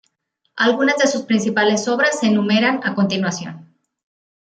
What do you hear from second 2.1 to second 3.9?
se enumeran a continuación.